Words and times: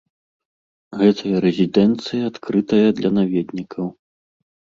Гэтая 1.01 1.37
рэзідэнцыя 1.45 2.21
адкрытая 2.31 2.87
для 3.01 3.09
наведнікаў. 3.19 3.85